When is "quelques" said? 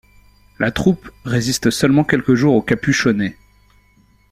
2.03-2.33